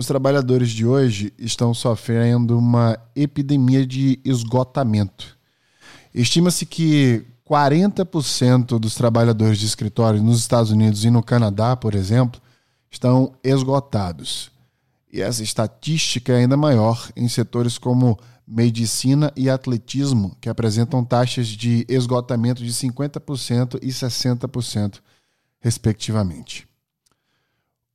[0.00, 5.36] Os trabalhadores de hoje estão sofrendo uma epidemia de esgotamento.
[6.14, 12.40] Estima-se que 40% dos trabalhadores de escritório nos Estados Unidos e no Canadá, por exemplo,
[12.90, 14.50] estão esgotados.
[15.12, 21.46] E essa estatística é ainda maior em setores como medicina e atletismo, que apresentam taxas
[21.46, 25.00] de esgotamento de 50% e 60%,
[25.60, 26.66] respectivamente.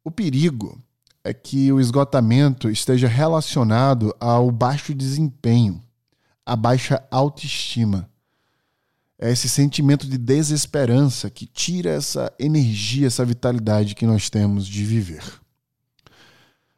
[0.04, 0.80] O perigo
[1.26, 5.84] é que o esgotamento esteja relacionado ao baixo desempenho,
[6.45, 8.08] à baixa autoestima.
[9.17, 14.86] É esse sentimento de desesperança que tira essa energia, essa vitalidade que nós temos de
[14.86, 15.23] viver.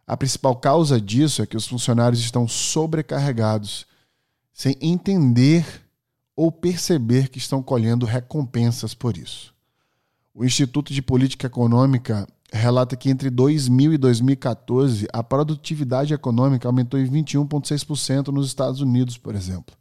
[0.07, 3.85] A principal causa disso é que os funcionários estão sobrecarregados,
[4.53, 5.65] sem entender
[6.37, 9.53] ou perceber que estão colhendo recompensas por isso.
[10.33, 16.99] O Instituto de Política Econômica relata que entre 2000 e 2014 a produtividade econômica aumentou
[16.99, 19.75] em 21,6% nos Estados Unidos, por exemplo.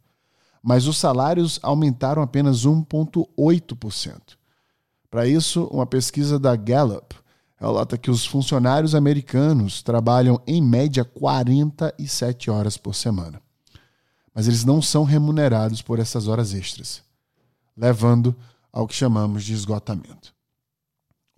[0.61, 4.37] Mas os salários aumentaram apenas 1,8%.
[5.09, 7.15] Para isso, uma pesquisa da Gallup
[7.55, 13.41] relata que os funcionários americanos trabalham em média 47 horas por semana.
[14.33, 17.01] Mas eles não são remunerados por essas horas extras,
[17.75, 18.35] levando
[18.71, 20.36] ao que chamamos de esgotamento.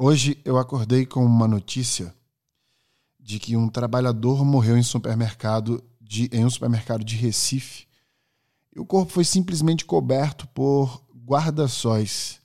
[0.02, 2.16] Hoje eu acordei com uma notícia
[3.19, 7.86] de que um trabalhador morreu em, supermercado de, em um supermercado de Recife
[8.73, 12.39] e o corpo foi simplesmente coberto por guarda-sóis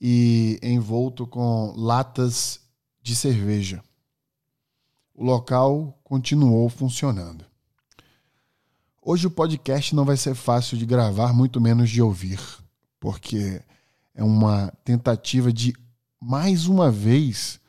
[0.00, 2.58] e envolto com latas
[3.00, 3.80] de cerveja.
[5.14, 7.44] O local continuou funcionando.
[9.00, 12.40] Hoje o podcast não vai ser fácil de gravar, muito menos de ouvir,
[12.98, 13.62] porque
[14.12, 15.72] é uma tentativa de,
[16.26, 17.60] mais uma vez,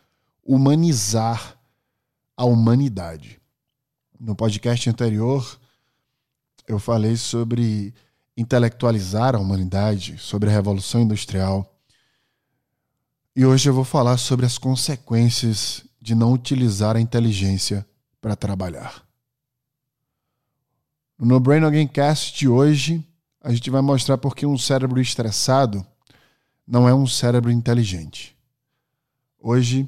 [0.42, 1.58] humanizar
[2.38, 3.42] a humanidade.
[4.17, 5.59] No podcast anterior,
[6.66, 7.94] eu falei sobre
[8.38, 11.70] intelectualizar a humanidade, sobre a Revolução Industrial
[13.36, 17.86] e hoje eu vou falar sobre as consequências de não utilizar a inteligência
[18.21, 19.04] para trabalhar.
[21.20, 23.05] No Brain Again Cast de hoje,
[23.42, 25.86] a gente vai mostrar porque um cérebro estressado
[26.65, 28.34] não é um cérebro inteligente.
[29.48, 29.88] Hoje,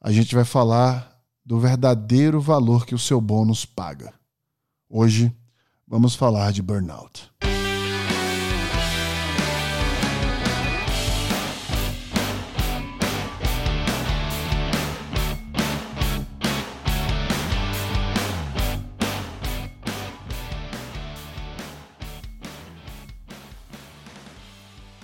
[0.00, 4.12] a gente vai falar do verdadeiro valor que o seu bônus paga.
[4.88, 5.32] Hoje,
[5.86, 7.30] vamos falar de burnout.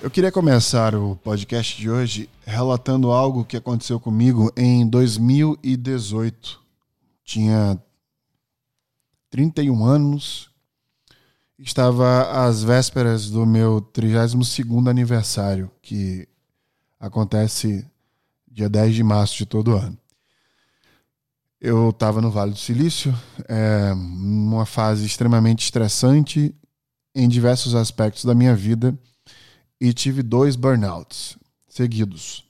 [0.06, 6.60] Eu queria começar o podcast de hoje relatando algo que aconteceu comigo em 2018.
[7.24, 7.76] Tinha
[9.28, 10.48] 31 anos,
[11.58, 16.28] estava às vésperas do meu 32º aniversário, que
[17.00, 17.84] acontece
[18.48, 19.98] dia 10 de março de todo ano.
[21.60, 23.12] Eu estava no Vale do Silício,
[23.48, 26.54] é, numa fase extremamente estressante
[27.12, 28.96] em diversos aspectos da minha vida
[29.80, 31.36] e tive dois burnouts
[31.68, 32.46] seguidos.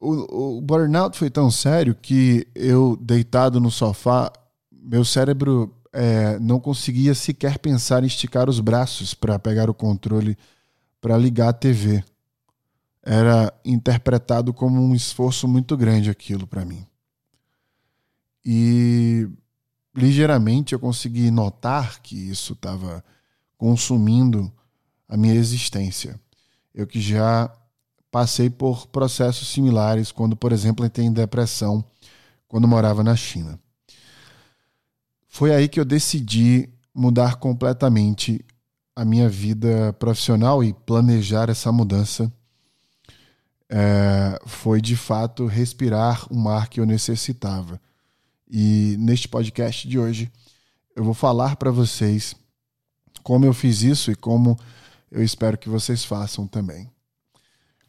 [0.00, 4.32] O, o, burnout foi tão sério que eu, deitado no sofá,
[4.72, 10.38] meu cérebro é, não conseguia sequer pensar em esticar os braços para pegar o controle
[11.02, 12.02] para ligar a TV.
[13.02, 16.86] Era interpretado como um esforço muito grande aquilo para mim.
[18.42, 19.28] E
[19.94, 23.04] ligeiramente eu consegui notar que isso estava
[23.58, 24.50] consumindo
[25.10, 26.18] a minha existência.
[26.72, 27.52] Eu que já
[28.12, 31.84] passei por processos similares quando, por exemplo, entrei em depressão
[32.46, 33.58] quando morava na China.
[35.28, 38.44] Foi aí que eu decidi mudar completamente
[38.94, 42.32] a minha vida profissional e planejar essa mudança.
[43.68, 47.80] É, foi de fato respirar um ar que eu necessitava.
[48.48, 50.30] E neste podcast de hoje
[50.94, 52.34] eu vou falar para vocês
[53.22, 54.58] como eu fiz isso e como
[55.10, 56.90] eu espero que vocês façam também.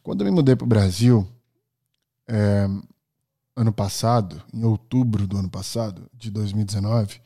[0.01, 1.27] Quando eu me mudei para o Brasil,
[2.27, 2.67] é,
[3.55, 7.21] ano passado, em outubro do ano passado, de 2019,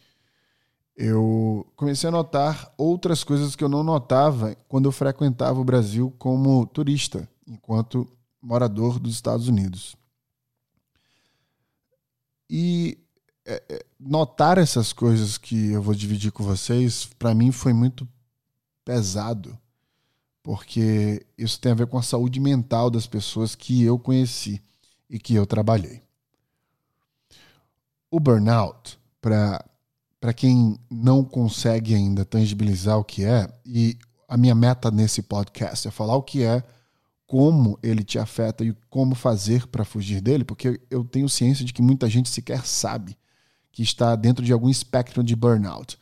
[0.97, 6.13] eu comecei a notar outras coisas que eu não notava quando eu frequentava o Brasil
[6.17, 8.09] como turista, enquanto
[8.41, 9.95] morador dos Estados Unidos.
[12.49, 12.97] E
[13.45, 18.07] é, é notar essas coisas que eu vou dividir com vocês, para mim foi muito
[18.83, 19.57] pesado
[20.45, 24.61] porque isso tem a ver com a saúde mental das pessoas que eu conheci
[25.09, 26.03] e que eu trabalhei.
[28.11, 33.97] O burnout, para quem não consegue ainda tangibilizar o que é, e
[34.27, 36.63] a minha meta nesse podcast é falar o que é,
[37.25, 41.73] como ele te afeta e como fazer para fugir dele, porque eu tenho ciência de
[41.73, 43.17] que muita gente sequer sabe
[43.71, 45.97] que está dentro de algum espectro de burnout,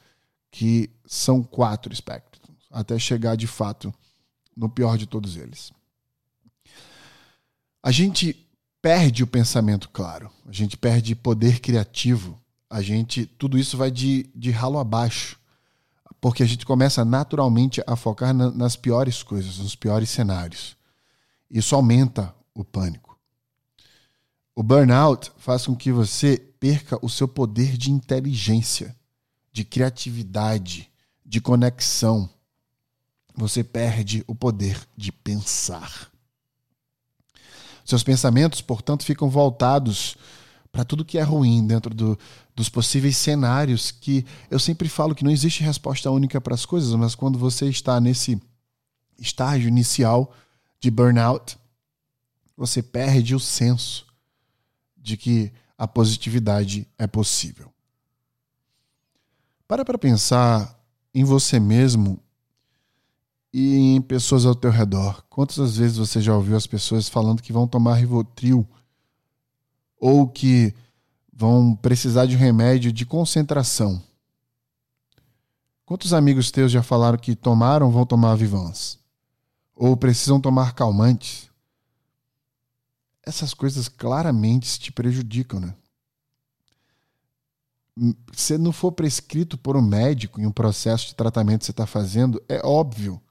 [0.51, 3.93] que são quatro espectros, até chegar de fato
[4.55, 5.71] no pior de todos eles.
[7.81, 8.47] A gente
[8.81, 12.39] perde o pensamento claro, a gente perde poder criativo,
[12.69, 15.39] a gente tudo isso vai de, de ralo abaixo,
[16.19, 20.77] porque a gente começa naturalmente a focar na, nas piores coisas, nos piores cenários.
[21.49, 23.19] Isso aumenta o pânico.
[24.55, 28.95] O burnout faz com que você perca o seu poder de inteligência,
[29.51, 30.89] de criatividade,
[31.25, 32.29] de conexão.
[33.35, 36.11] Você perde o poder de pensar.
[37.83, 40.15] Seus pensamentos, portanto, ficam voltados
[40.71, 42.17] para tudo que é ruim dentro do,
[42.55, 46.93] dos possíveis cenários que eu sempre falo que não existe resposta única para as coisas,
[46.93, 48.41] mas quando você está nesse
[49.19, 50.33] estágio inicial,
[50.79, 51.57] de burnout,
[52.57, 54.05] você perde o senso
[54.97, 57.71] de que a positividade é possível.
[59.67, 60.77] Para para pensar
[61.13, 62.19] em você mesmo
[63.53, 65.23] e em pessoas ao teu redor.
[65.29, 68.67] Quantas vezes você já ouviu as pessoas falando que vão tomar Rivotril
[69.99, 70.73] ou que
[71.31, 74.01] vão precisar de um remédio de concentração?
[75.85, 79.03] Quantos amigos teus já falaram que tomaram vão tomar Vivans?
[79.75, 81.49] ou precisam tomar calmantes.
[83.25, 85.75] Essas coisas claramente te prejudicam, né?
[88.33, 91.85] Se não for prescrito por um médico em um processo de tratamento que você está
[91.85, 93.21] fazendo, é óbvio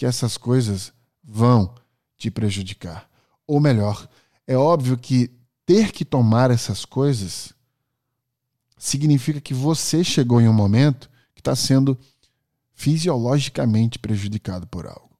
[0.00, 1.74] que essas coisas vão
[2.16, 3.06] te prejudicar.
[3.46, 4.08] Ou melhor,
[4.46, 5.30] é óbvio que
[5.66, 7.52] ter que tomar essas coisas
[8.78, 11.98] significa que você chegou em um momento que está sendo
[12.72, 15.10] fisiologicamente prejudicado por algo.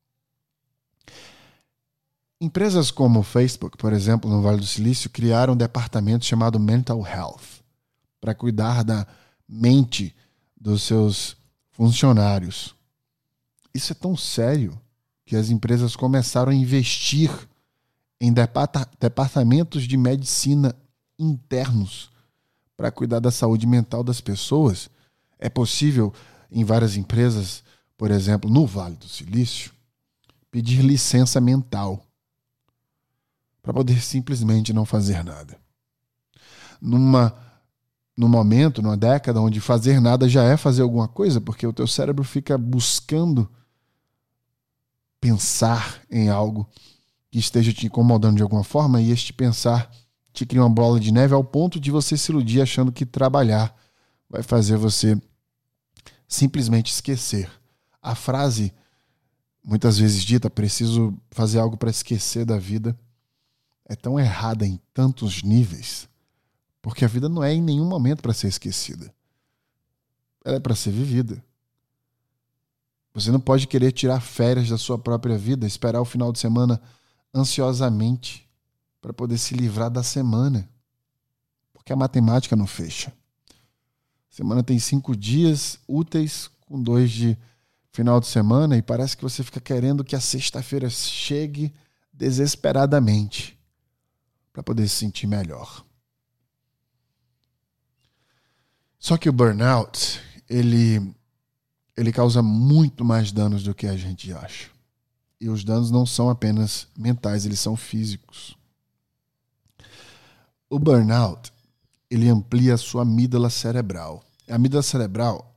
[2.41, 7.07] Empresas como o Facebook, por exemplo, no Vale do Silício, criaram um departamento chamado Mental
[7.07, 7.63] Health
[8.19, 9.07] para cuidar da
[9.47, 10.17] mente
[10.59, 11.37] dos seus
[11.71, 12.80] funcionários.
[13.75, 14.81] Isso é tão sério
[15.25, 17.31] que as empresas começaram a investir
[18.21, 20.75] em departamentos de medicina
[21.19, 22.11] internos
[22.77, 24.91] para cuidar da saúde mental das pessoas.
[25.39, 26.13] É possível,
[26.51, 27.63] em várias empresas,
[27.97, 29.73] por exemplo, no Vale do Silício,
[30.51, 32.05] pedir licença mental
[33.63, 35.57] para poder simplesmente não fazer nada.
[36.81, 37.35] Numa
[38.17, 41.87] no momento, numa década onde fazer nada já é fazer alguma coisa, porque o teu
[41.87, 43.49] cérebro fica buscando
[45.21, 46.69] pensar em algo
[47.31, 49.91] que esteja te incomodando de alguma forma e este pensar
[50.33, 53.75] te cria uma bola de neve ao ponto de você se iludir achando que trabalhar
[54.29, 55.21] vai fazer você
[56.27, 57.51] simplesmente esquecer.
[58.01, 58.73] A frase
[59.65, 62.99] muitas vezes dita preciso fazer algo para esquecer da vida
[63.85, 66.09] é tão errada em tantos níveis,
[66.81, 69.13] porque a vida não é em nenhum momento para ser esquecida.
[70.45, 71.45] Ela é para ser vivida.
[73.25, 76.81] Você não pode querer tirar férias da sua própria vida, esperar o final de semana
[77.35, 78.49] ansiosamente
[79.01, 80.69] para poder se livrar da semana.
[81.73, 83.13] Porque a matemática não fecha.
[84.31, 87.37] A semana tem cinco dias úteis, com dois de
[87.93, 91.75] final de semana, e parece que você fica querendo que a sexta-feira chegue
[92.13, 93.59] desesperadamente
[94.53, 95.85] para poder se sentir melhor.
[98.99, 101.15] Só que o burnout, ele
[101.97, 104.71] ele causa muito mais danos do que a gente acha.
[105.41, 108.57] E os danos não são apenas mentais, eles são físicos.
[110.69, 111.53] O burnout,
[112.11, 114.25] ele amplia a sua amígdala cerebral.
[114.49, 115.57] A amígdala cerebral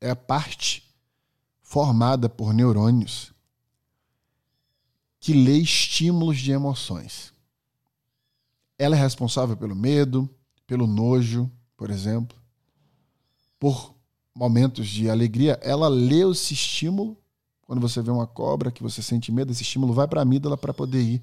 [0.00, 0.82] é a parte
[1.62, 3.32] formada por neurônios
[5.18, 7.32] que lê estímulos de emoções.
[8.78, 10.30] Ela é responsável pelo medo,
[10.66, 12.38] pelo nojo, por exemplo,
[13.58, 13.95] por
[14.36, 15.58] momentos de alegria.
[15.62, 17.16] Ela lê esse estímulo.
[17.62, 20.56] Quando você vê uma cobra que você sente medo, esse estímulo vai para a amígdala
[20.56, 21.22] para poder ir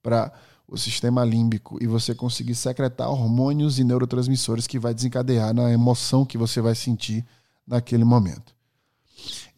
[0.00, 0.32] para
[0.66, 6.24] o sistema límbico e você conseguir secretar hormônios e neurotransmissores que vai desencadear na emoção
[6.24, 7.26] que você vai sentir
[7.66, 8.54] naquele momento.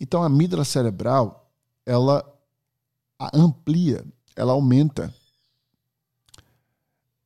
[0.01, 1.49] Então a amígdala cerebral,
[1.85, 2.25] ela
[3.33, 5.15] amplia, ela aumenta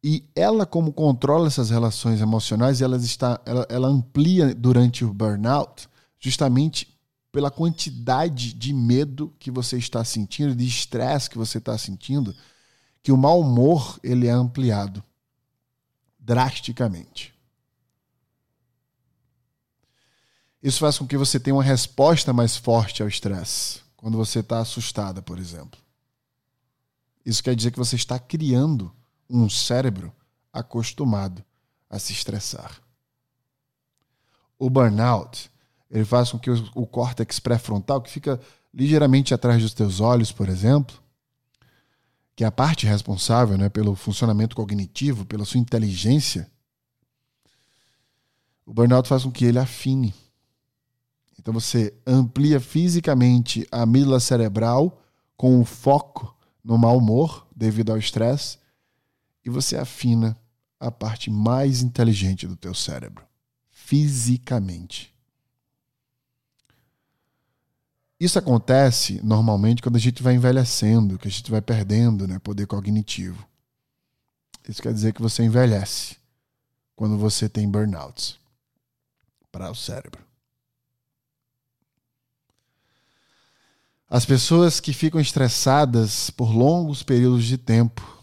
[0.03, 5.89] e ela, como controla essas relações emocionais, ela, está, ela, ela amplia durante o burnout,
[6.19, 6.99] justamente
[7.31, 12.35] pela quantidade de medo que você está sentindo, de estresse que você está sentindo,
[13.03, 15.05] que o mau humor ele é ampliado
[16.19, 17.35] drasticamente.
[20.63, 24.61] Isso faz com que você tenha uma resposta mais forte ao estresse, quando você está
[24.61, 25.81] assustada, por exemplo.
[27.25, 28.93] Isso quer dizer que você está criando
[29.31, 30.13] um cérebro
[30.53, 31.45] acostumado
[31.89, 32.81] a se estressar.
[34.59, 35.51] O burnout
[35.91, 38.41] ele faz com que o, córtex pré-frontal, que fica
[38.73, 40.97] ligeiramente atrás dos teus olhos, por exemplo,
[42.37, 46.49] que é a parte responsável né, pelo funcionamento cognitivo, pela sua inteligência,
[48.65, 50.15] o burnout faz com que ele afine.
[51.37, 55.03] Então você amplia fisicamente a amígdala cerebral
[55.37, 58.59] com o foco no mau humor devido ao estresse
[59.45, 60.37] e você afina
[60.79, 63.25] a parte mais inteligente do teu cérebro,
[63.71, 65.15] fisicamente.
[68.19, 72.67] Isso acontece normalmente quando a gente vai envelhecendo, que a gente vai perdendo né, poder
[72.67, 73.47] cognitivo.
[74.69, 76.17] Isso quer dizer que você envelhece
[76.95, 78.39] quando você tem burnouts
[79.51, 80.23] para o cérebro.
[84.09, 88.20] As pessoas que ficam estressadas por longos períodos de tempo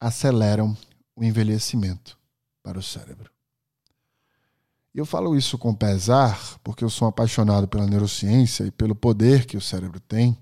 [0.00, 0.76] aceleram
[1.14, 2.18] o envelhecimento
[2.62, 3.30] para o cérebro.
[4.94, 9.44] E eu falo isso com pesar, porque eu sou apaixonado pela neurociência e pelo poder
[9.44, 10.36] que o cérebro tem.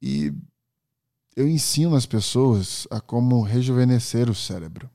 [0.00, 0.32] E
[1.36, 4.90] eu ensino as pessoas a como rejuvenescer o cérebro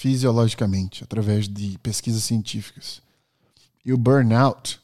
[0.00, 3.02] fisiologicamente, através de pesquisas científicas.
[3.84, 4.80] E o burnout,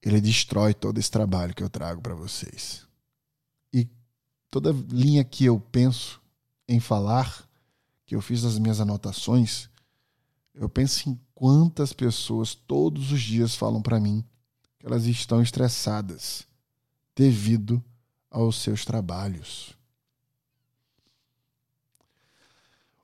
[0.00, 2.85] ele destrói todo esse trabalho que eu trago para vocês.
[4.50, 6.20] Toda linha que eu penso
[6.68, 7.46] em falar,
[8.04, 9.68] que eu fiz nas minhas anotações,
[10.54, 14.24] eu penso em quantas pessoas todos os dias falam para mim
[14.78, 16.46] que elas estão estressadas
[17.14, 17.82] devido
[18.30, 19.74] aos seus trabalhos.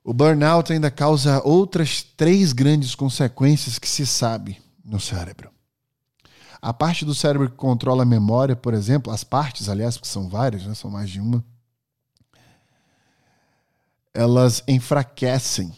[0.03, 5.49] O burnout ainda causa outras três grandes consequências que se sabe no cérebro.
[6.63, 10.29] A parte do cérebro que controla a memória, por exemplo, as partes, aliás, porque são
[10.29, 11.43] várias, né, são mais de uma,
[14.13, 15.75] elas enfraquecem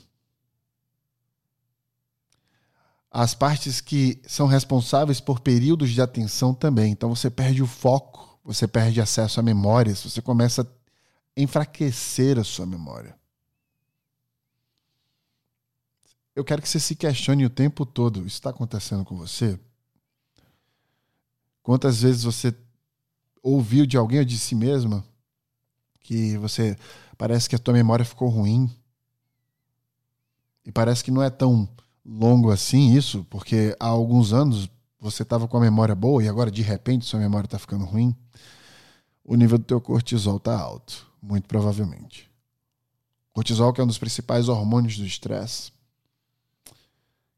[3.10, 6.92] as partes que são responsáveis por períodos de atenção também.
[6.92, 12.44] Então você perde o foco, você perde acesso a memórias, você começa a enfraquecer a
[12.44, 13.18] sua memória.
[16.36, 19.60] Eu quero que você se questione o tempo todo: isso está acontecendo com você?
[21.65, 22.55] Quantas vezes você
[23.41, 25.03] ouviu de alguém ou de si mesma
[26.00, 26.77] que você
[27.17, 28.69] parece que a tua memória ficou ruim
[30.63, 31.67] e parece que não é tão
[32.05, 34.69] longo assim isso, porque há alguns anos
[35.00, 38.15] você estava com a memória boa e agora de repente sua memória está ficando ruim,
[39.24, 42.29] o nível do teu cortisol está alto, muito provavelmente.
[43.34, 45.72] Cortisol que é um dos principais hormônios do estresse,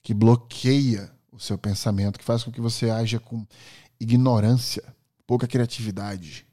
[0.04, 3.48] que bloqueia o seu pensamento, que faz com que você haja com
[4.00, 4.84] ignorância,
[5.26, 6.46] pouca criatividade,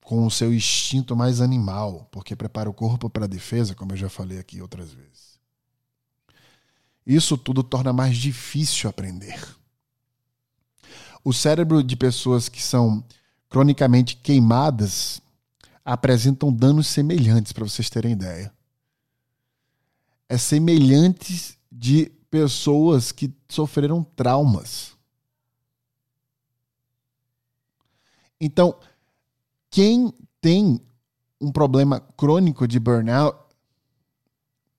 [0.00, 3.96] com o seu instinto mais animal, porque prepara o corpo para a defesa, como eu
[3.96, 5.38] já falei aqui outras vezes.
[7.06, 9.38] Isso tudo torna mais difícil aprender.
[11.24, 13.04] O cérebro de pessoas que são
[13.48, 15.20] cronicamente queimadas
[15.84, 18.52] apresentam danos semelhantes, para vocês terem ideia.
[20.28, 24.97] É semelhantes de pessoas que sofreram traumas.
[28.40, 28.74] Então,
[29.70, 30.80] quem tem
[31.40, 33.38] um problema crônico de burnout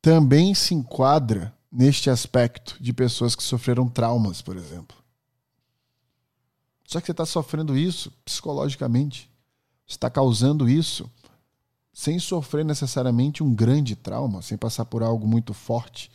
[0.01, 4.97] também se enquadra neste aspecto de pessoas que sofreram traumas, por exemplo.
[6.85, 9.29] Só que você está sofrendo isso psicologicamente.
[9.85, 11.09] Você está causando isso
[11.93, 16.09] sem sofrer necessariamente um grande trauma, sem passar por algo muito forte,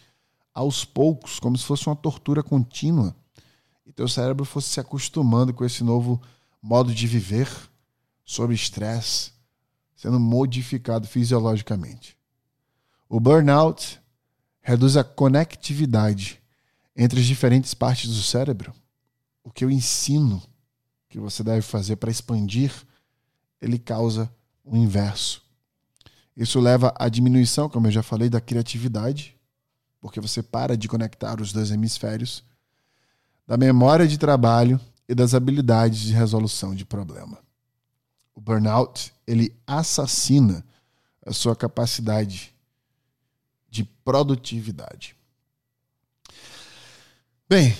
[0.52, 3.14] aos poucos, como se fosse uma tortura contínua.
[3.84, 6.20] E teu cérebro fosse se acostumando com esse novo
[6.64, 7.46] modo de viver
[8.24, 9.32] sob estresse,
[9.94, 12.16] sendo modificado fisiologicamente.
[13.06, 14.00] O burnout
[14.62, 16.42] reduz a conectividade
[16.96, 18.72] entre as diferentes partes do cérebro.
[19.42, 20.42] O que eu ensino
[21.10, 22.72] que você deve fazer para expandir,
[23.60, 25.42] ele causa o inverso.
[26.34, 29.36] Isso leva à diminuição, como eu já falei, da criatividade,
[30.00, 32.42] porque você para de conectar os dois hemisférios,
[33.46, 37.38] da memória de trabalho e das habilidades de resolução de problema.
[38.34, 40.64] O burnout, ele assassina
[41.24, 42.54] a sua capacidade
[43.70, 45.16] de produtividade.
[47.48, 47.76] Bem,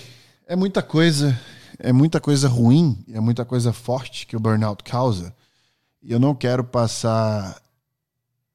[0.47, 1.39] é muita coisa,
[1.79, 5.35] é muita coisa ruim, é muita coisa forte que o burnout causa.
[6.01, 7.61] E eu não quero passar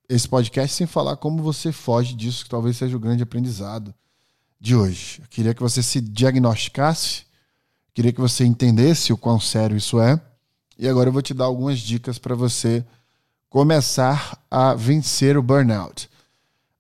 [0.09, 3.95] esse podcast sem falar como você foge disso, que talvez seja o grande aprendizado
[4.59, 5.21] de hoje.
[5.23, 7.25] Eu queria que você se diagnosticasse,
[8.01, 10.19] queria que você entendesse o quão sério isso é.
[10.79, 12.83] E agora eu vou te dar algumas dicas para você
[13.51, 16.09] começar a vencer o burnout.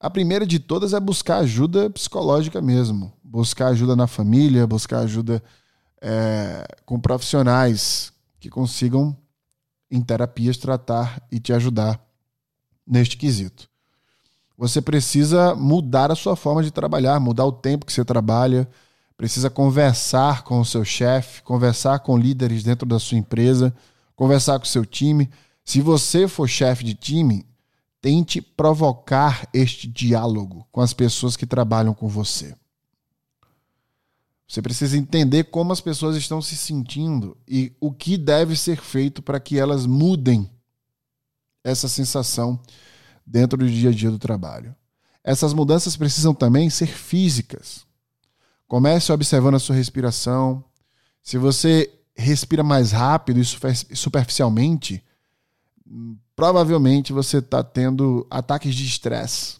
[0.01, 3.13] A primeira de todas é buscar ajuda psicológica mesmo.
[3.23, 5.43] Buscar ajuda na família, buscar ajuda
[6.01, 9.15] é, com profissionais que consigam,
[9.91, 12.01] em terapias, tratar e te ajudar
[12.87, 13.69] neste quesito.
[14.57, 18.67] Você precisa mudar a sua forma de trabalhar, mudar o tempo que você trabalha,
[19.21, 23.71] precisa conversar com o seu chefe, conversar com líderes dentro da sua empresa,
[24.17, 25.29] conversar com o seu time
[25.63, 27.47] se você for chefe de time,
[28.01, 32.57] tente provocar este diálogo com as pessoas que trabalham com você.
[34.49, 39.21] Você precisa entender como as pessoas estão se sentindo e o que deve ser feito
[39.21, 40.51] para que elas mudem
[41.63, 42.59] essa sensação
[43.27, 44.75] dentro do dia a dia do trabalho.
[45.23, 47.90] Essas mudanças precisam também ser físicas.
[48.71, 50.63] Comece observando a sua respiração.
[51.25, 53.45] Se você respira mais rápido e
[53.97, 55.03] superficialmente,
[56.37, 59.57] provavelmente você está tendo ataques de estresse.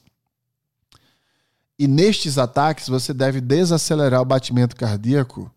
[1.77, 5.53] E nestes ataques você deve desacelerar o batimento cardíaco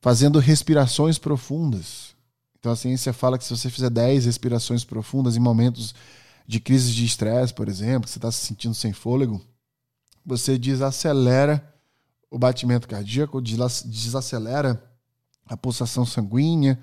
[0.00, 2.16] fazendo respirações profundas.
[2.58, 5.94] Então a ciência fala que se você fizer 10 respirações profundas em momentos
[6.48, 9.40] de crise de estresse, por exemplo, que você está se sentindo sem fôlego,
[10.26, 11.72] você desacelera
[12.32, 14.82] o batimento cardíaco, desacelera
[15.44, 16.78] a pulsação sanguínea,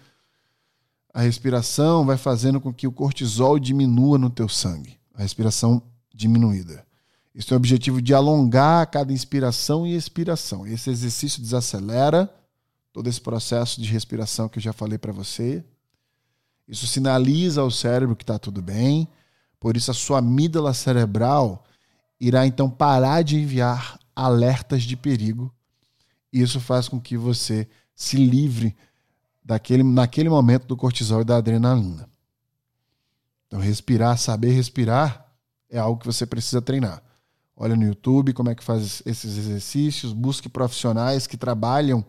[1.11, 4.99] a respiração vai fazendo com que o cortisol diminua no teu sangue.
[5.15, 5.81] A respiração
[6.13, 6.85] diminuída.
[7.33, 10.67] Isso tem o objetivo de alongar cada inspiração e expiração.
[10.67, 12.31] Esse exercício desacelera
[12.93, 15.65] todo esse processo de respiração que eu já falei para você.
[16.67, 19.07] Isso sinaliza ao cérebro que está tudo bem.
[19.59, 21.65] Por isso, a sua amígdala cerebral
[22.19, 25.53] irá então parar de enviar alertas de perigo.
[26.31, 28.75] Isso faz com que você se livre
[29.43, 32.09] daquele, naquele momento do cortisol e da adrenalina.
[33.47, 35.25] Então, respirar, saber respirar
[35.69, 37.01] é algo que você precisa treinar.
[37.55, 42.05] Olha no YouTube como é que faz esses exercícios, busque profissionais que trabalham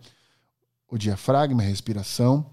[0.87, 2.51] o diafragma, a respiração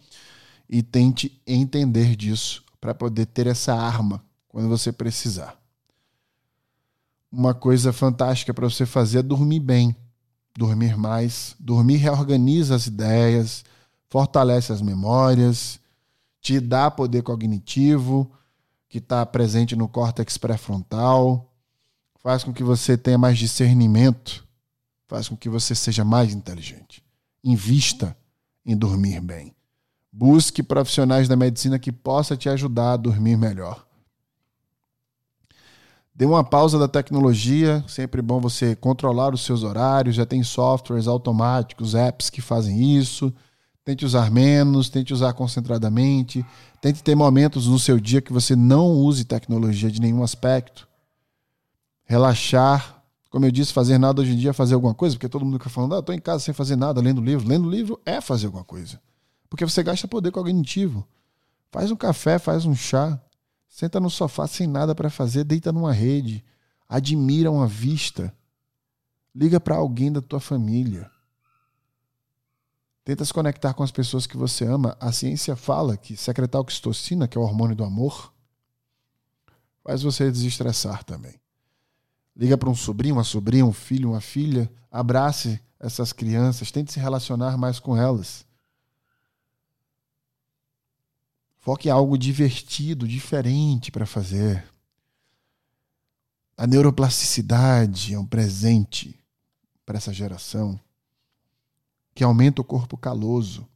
[0.68, 5.58] e tente entender disso para poder ter essa arma quando você precisar.
[7.31, 9.95] Uma coisa fantástica para você fazer é dormir bem,
[10.57, 11.55] dormir mais.
[11.61, 13.64] Dormir reorganiza as ideias,
[14.09, 15.79] fortalece as memórias,
[16.41, 18.31] te dá poder cognitivo,
[18.88, 21.53] que está presente no córtex pré-frontal,
[22.23, 24.47] faz com que você tenha mais discernimento,
[25.07, 27.05] faz com que você seja mais inteligente.
[27.45, 28.17] Invista
[28.64, 29.55] em dormir bem.
[30.12, 33.88] Busque profissionais da medicina que possa te ajudar a dormir melhor.
[36.18, 41.07] Dê uma pausa da tecnologia, sempre bom você controlar os seus horários, já tem softwares
[41.07, 43.33] automáticos, apps que fazem isso.
[43.85, 46.44] Tente usar menos, tente usar concentradamente,
[46.81, 50.88] tente ter momentos no seu dia que você não use tecnologia de nenhum aspecto.
[52.04, 53.00] Relaxar,
[53.31, 55.59] como eu disse, fazer nada hoje em dia é fazer alguma coisa, porque todo mundo
[55.59, 57.46] fica falando, ah, estou em casa sem fazer nada, lendo livro.
[57.46, 59.00] Lendo livro é fazer alguma coisa,
[59.48, 61.07] porque você gasta poder cognitivo.
[61.70, 63.20] Faz um café, faz um chá,
[63.68, 66.44] senta no sofá sem nada para fazer, deita numa rede,
[66.88, 68.35] admira uma vista,
[69.35, 71.11] liga para alguém da tua família
[73.09, 74.94] Tenta se conectar com as pessoas que você ama.
[75.00, 78.35] A ciência fala que secretar oxitocina, que é o hormônio do amor,
[79.83, 81.40] faz você desestressar também.
[82.37, 87.00] Liga para um sobrinho, uma sobrinha, um filho, uma filha, abrace essas crianças, tente se
[87.00, 88.44] relacionar mais com elas.
[91.68, 94.66] Foque em algo divertido, diferente para fazer.
[96.57, 99.22] A neuroplasticidade é um presente
[99.85, 100.81] para essa geração
[102.14, 103.68] que aumenta o corpo caloso,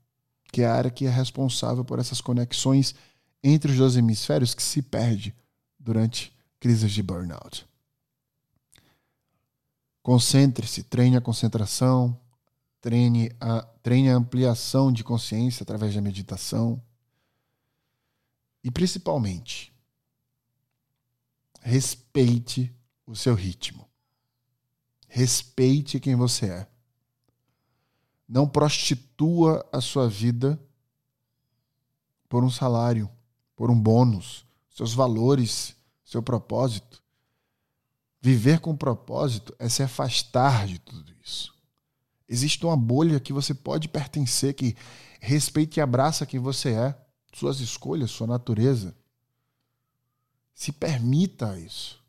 [0.50, 2.94] que é a área que é responsável por essas conexões
[3.44, 5.36] entre os dois hemisférios que se perde
[5.78, 7.68] durante crises de burnout.
[10.02, 12.18] Concentre-se, treine a concentração,
[12.80, 16.82] treine a, treine a ampliação de consciência através da meditação.
[18.62, 19.72] E principalmente,
[21.60, 22.74] respeite
[23.06, 23.88] o seu ritmo.
[25.08, 26.68] Respeite quem você é.
[28.28, 30.60] Não prostitua a sua vida
[32.28, 33.10] por um salário,
[33.54, 37.02] por um bônus, seus valores, seu propósito.
[38.20, 41.54] Viver com propósito é se afastar de tudo isso.
[42.28, 44.74] Existe uma bolha que você pode pertencer, que
[45.20, 47.01] respeite e abraça quem você é,
[47.32, 48.94] suas escolhas, sua natureza.
[50.54, 52.02] Se permita isso.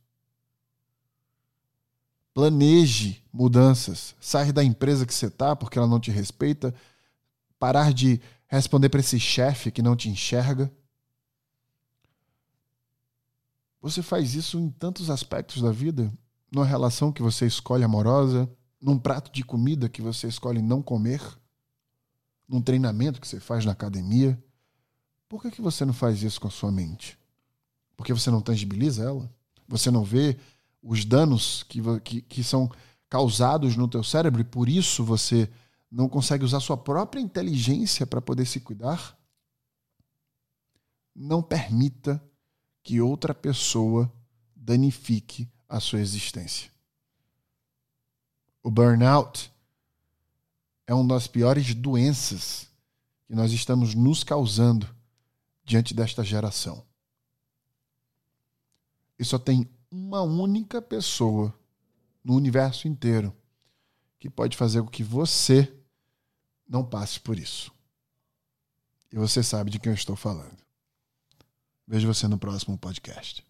[2.33, 4.15] Planeje mudanças.
[4.19, 6.73] Sair da empresa que você está porque ela não te respeita.
[7.57, 10.71] Parar de responder para esse chefe que não te enxerga.
[13.81, 16.11] Você faz isso em tantos aspectos da vida,
[16.49, 21.21] numa relação que você escolhe amorosa, num prato de comida que você escolhe não comer,
[22.47, 24.41] num treinamento que você faz na academia.
[25.33, 27.17] Por que, que você não faz isso com a sua mente?
[27.97, 29.33] Porque você não tangibiliza ela?
[29.67, 30.37] Você não vê
[30.79, 32.71] os danos que, que, que são
[33.09, 35.49] causados no teu cérebro e por isso você
[35.89, 39.17] não consegue usar sua própria inteligência para poder se cuidar?
[41.15, 42.23] Não permita
[42.83, 44.13] que outra pessoa
[44.55, 46.69] danifique a sua existência.
[48.61, 49.51] O burnout
[50.85, 52.67] é uma das piores doenças
[53.25, 54.87] que nós estamos nos causando
[55.63, 56.85] diante desta geração.
[59.17, 61.53] E só tem uma única pessoa
[62.23, 63.35] no universo inteiro
[64.19, 65.71] que pode fazer com que você
[66.67, 67.71] não passe por isso.
[69.11, 70.57] E você sabe de quem eu estou falando.
[71.87, 73.45] Vejo você no próximo podcast.